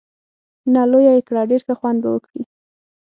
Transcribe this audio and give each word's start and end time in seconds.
نه، 0.73 0.81
لویه 0.91 1.13
یې 1.17 1.21
کړه، 1.27 1.41
ډېر 1.51 1.61
ښه 1.67 1.73
خوند 1.79 1.99
به 2.03 2.09
وکړي. 2.11 2.41